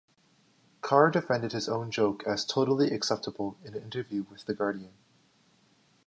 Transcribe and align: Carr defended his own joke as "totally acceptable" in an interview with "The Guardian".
Carr 0.81 1.11
defended 1.11 1.51
his 1.51 1.69
own 1.69 1.91
joke 1.91 2.25
as 2.25 2.43
"totally 2.43 2.89
acceptable" 2.91 3.59
in 3.63 3.75
an 3.75 3.83
interview 3.83 4.25
with 4.31 4.45
"The 4.45 4.55
Guardian". 4.55 4.93